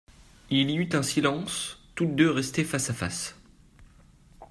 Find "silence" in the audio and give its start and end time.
1.03-1.77